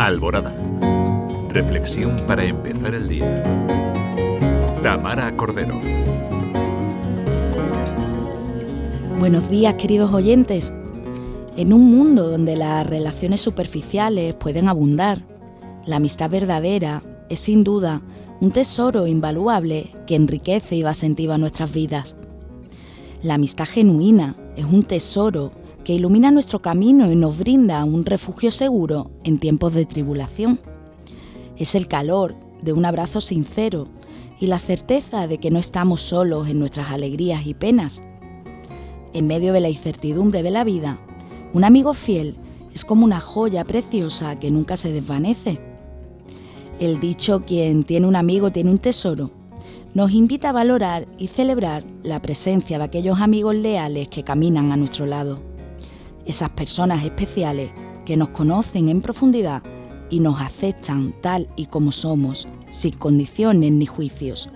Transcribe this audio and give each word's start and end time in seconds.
Alborada. 0.00 0.50
Reflexión 1.50 2.16
para 2.26 2.42
empezar 2.42 2.94
el 2.94 3.06
día. 3.06 3.44
Tamara 4.82 5.30
Cordero. 5.36 5.78
Buenos 9.18 9.50
días 9.50 9.74
queridos 9.74 10.10
oyentes. 10.14 10.72
En 11.58 11.74
un 11.74 11.94
mundo 11.94 12.30
donde 12.30 12.56
las 12.56 12.86
relaciones 12.86 13.42
superficiales 13.42 14.32
pueden 14.32 14.68
abundar, 14.68 15.22
la 15.84 15.96
amistad 15.96 16.30
verdadera 16.30 17.02
es 17.28 17.40
sin 17.40 17.62
duda 17.62 18.00
un 18.40 18.52
tesoro 18.52 19.06
invaluable 19.06 19.92
que 20.06 20.14
enriquece 20.14 20.76
y 20.76 20.82
va 20.82 20.94
sentiva 20.94 21.36
nuestras 21.36 21.74
vidas. 21.74 22.16
La 23.22 23.34
amistad 23.34 23.66
genuina 23.66 24.34
es 24.56 24.64
un 24.64 24.82
tesoro 24.82 25.52
que 25.90 25.96
ilumina 25.96 26.30
nuestro 26.30 26.62
camino 26.62 27.10
y 27.10 27.16
nos 27.16 27.36
brinda 27.36 27.84
un 27.84 28.04
refugio 28.04 28.52
seguro 28.52 29.10
en 29.24 29.40
tiempos 29.40 29.74
de 29.74 29.86
tribulación. 29.86 30.60
Es 31.56 31.74
el 31.74 31.88
calor 31.88 32.36
de 32.62 32.72
un 32.72 32.84
abrazo 32.84 33.20
sincero 33.20 33.88
y 34.38 34.46
la 34.46 34.60
certeza 34.60 35.26
de 35.26 35.38
que 35.38 35.50
no 35.50 35.58
estamos 35.58 36.00
solos 36.00 36.48
en 36.48 36.60
nuestras 36.60 36.92
alegrías 36.92 37.44
y 37.44 37.54
penas. 37.54 38.04
En 39.14 39.26
medio 39.26 39.52
de 39.52 39.58
la 39.58 39.68
incertidumbre 39.68 40.44
de 40.44 40.52
la 40.52 40.62
vida, 40.62 41.00
un 41.54 41.64
amigo 41.64 41.92
fiel 41.92 42.36
es 42.72 42.84
como 42.84 43.04
una 43.04 43.18
joya 43.18 43.64
preciosa 43.64 44.38
que 44.38 44.52
nunca 44.52 44.76
se 44.76 44.92
desvanece. 44.92 45.58
El 46.78 47.00
dicho 47.00 47.44
quien 47.44 47.82
tiene 47.82 48.06
un 48.06 48.14
amigo 48.14 48.52
tiene 48.52 48.70
un 48.70 48.78
tesoro 48.78 49.32
nos 49.92 50.12
invita 50.12 50.50
a 50.50 50.52
valorar 50.52 51.08
y 51.18 51.26
celebrar 51.26 51.82
la 52.04 52.22
presencia 52.22 52.78
de 52.78 52.84
aquellos 52.84 53.20
amigos 53.20 53.56
leales 53.56 54.08
que 54.08 54.22
caminan 54.22 54.70
a 54.70 54.76
nuestro 54.76 55.04
lado 55.04 55.49
esas 56.30 56.50
personas 56.50 57.04
especiales 57.04 57.70
que 58.06 58.16
nos 58.16 58.30
conocen 58.30 58.88
en 58.88 59.02
profundidad 59.02 59.62
y 60.08 60.20
nos 60.20 60.40
aceptan 60.40 61.12
tal 61.20 61.48
y 61.56 61.66
como 61.66 61.92
somos, 61.92 62.48
sin 62.70 62.94
condiciones 62.94 63.72
ni 63.72 63.86
juicios. 63.86 64.48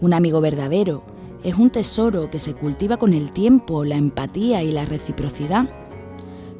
Un 0.00 0.14
amigo 0.14 0.40
verdadero 0.40 1.04
es 1.44 1.56
un 1.56 1.70
tesoro 1.70 2.30
que 2.30 2.38
se 2.38 2.54
cultiva 2.54 2.96
con 2.96 3.12
el 3.12 3.32
tiempo, 3.32 3.84
la 3.84 3.96
empatía 3.96 4.62
y 4.62 4.72
la 4.72 4.84
reciprocidad. 4.84 5.68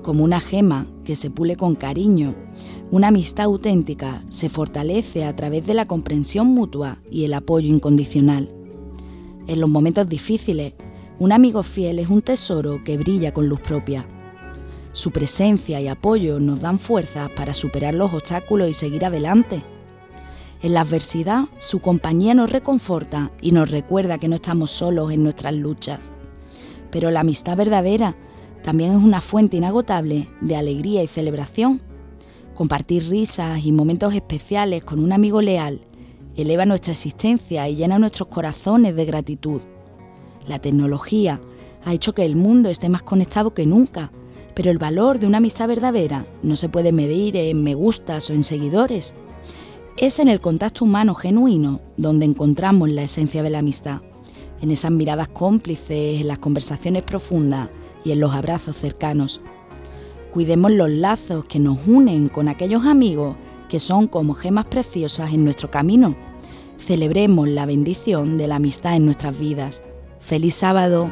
Como 0.03 0.25
una 0.25 0.41
gema 0.41 0.87
que 1.05 1.16
se 1.16 1.31
pule 1.31 1.56
con 1.56 1.75
cariño, 1.77 2.34
una 2.91 3.09
amistad 3.09 3.44
auténtica 3.44 4.25
se 4.28 4.48
fortalece 4.48 5.25
a 5.25 5.34
través 5.34 5.66
de 5.66 5.75
la 5.75 5.87
comprensión 5.87 6.48
mutua 6.48 6.98
y 7.11 7.25
el 7.25 7.34
apoyo 7.34 7.69
incondicional. 7.69 8.50
En 9.47 9.61
los 9.61 9.70
momentos 9.70 10.09
difíciles, 10.09 10.75
un 11.23 11.31
amigo 11.31 11.62
fiel 11.62 12.01
es 12.01 12.11
un 12.11 12.20
tesoro 12.20 12.83
que 12.83 12.98
brilla 12.98 13.33
con 13.33 13.47
luz 13.47 13.61
propia. 13.61 14.05
Su 14.91 15.12
presencia 15.12 15.81
y 15.81 15.87
apoyo 15.87 16.41
nos 16.41 16.61
dan 16.61 16.81
fuerzas 16.81 17.31
para 17.31 17.55
superar 17.55 17.95
los 17.95 18.12
obstáculos 18.12 18.69
y 18.69 18.73
seguir 18.73 19.05
adelante. 19.05 19.62
En 20.62 20.75
la 20.75 20.81
adversidad, 20.81 21.45
su 21.59 21.78
compañía 21.78 22.34
nos 22.34 22.50
reconforta 22.50 23.31
y 23.41 23.53
nos 23.53 23.70
recuerda 23.70 24.19
que 24.19 24.27
no 24.27 24.34
estamos 24.34 24.73
solos 24.73 25.12
en 25.12 25.23
nuestras 25.23 25.55
luchas. 25.55 26.00
Pero 26.91 27.12
la 27.12 27.20
amistad 27.20 27.56
verdadera 27.56 28.17
también 28.65 28.91
es 28.91 29.00
una 29.00 29.20
fuente 29.20 29.56
inagotable 29.56 30.28
de 30.41 30.56
alegría 30.56 31.05
y 31.05 31.06
celebración. 31.06 31.83
Compartir 32.56 33.09
risas 33.09 33.65
y 33.65 33.70
momentos 33.70 34.12
especiales 34.12 34.83
con 34.83 34.98
un 34.98 35.12
amigo 35.12 35.41
leal 35.41 35.83
eleva 36.34 36.67
nuestra 36.67 36.91
existencia 36.91 37.69
y 37.69 37.77
llena 37.77 38.00
nuestros 38.00 38.28
corazones 38.28 38.97
de 38.97 39.05
gratitud. 39.05 39.62
La 40.47 40.59
tecnología 40.59 41.41
ha 41.85 41.95
hecho 41.95 42.15
que 42.15 42.25
el 42.25 42.37
mundo 42.37 42.69
esté 42.69 42.89
más 42.89 43.03
conectado 43.03 43.55
que 43.55 43.67
nunca, 43.67 44.11
pero 44.55 44.71
el 44.71 44.79
valor 44.79 45.19
de 45.19 45.27
una 45.27 45.39
amistad 45.39 45.69
verdadera 45.69 46.27
no 46.43 46.57
se 46.57 46.69
puede 46.69 46.93
medir 46.93 47.37
en 47.37 47.62
me 47.62 47.75
gustas 47.75 48.29
o 48.31 48.34
en 48.34 48.45
seguidores. 48.45 49.15
Es 49.97 50.19
en 50.19 50.29
el 50.29 50.41
contacto 50.41 50.84
humano 50.84 51.15
genuino 51.15 51.81
donde 51.97 52.25
encontramos 52.25 52.89
la 52.91 53.03
esencia 53.03 53.43
de 53.43 53.50
la 53.50 53.61
amistad, 53.61 54.00
en 54.61 54.71
esas 54.71 54.91
miradas 54.91 55.28
cómplices, 55.28 56.21
en 56.21 56.28
las 56.28 56.39
conversaciones 56.39 57.03
profundas 57.03 57.69
y 58.05 58.12
en 58.12 58.21
los 58.21 58.33
abrazos 58.33 58.77
cercanos. 58.77 59.41
Cuidemos 60.33 60.72
los 60.72 60.91
lazos 60.91 61.45
que 61.45 61.59
nos 61.59 61.87
unen 61.87 62.28
con 62.28 62.49
aquellos 62.49 62.87
amigos 62.87 63.37
que 63.69 63.78
son 63.81 64.06
como 64.06 64.34
gemas 64.34 64.66
preciosas 64.66 65.33
en 65.33 65.45
nuestro 65.45 65.71
camino. 65.71 66.15
Celebremos 66.78 67.49
la 67.49 67.66
bendición 67.66 68.39
de 68.39 68.49
la 68.49 68.56
amistad 68.56 68.97
en 68.97 69.05
nuestras 69.05 69.39
vidas. 69.39 69.83
Feliz 70.22 70.55
sábado. 70.55 71.10